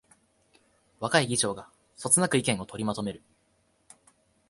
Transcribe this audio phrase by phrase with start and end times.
[0.99, 3.21] 若い議長がそつなく意見を取りまとめる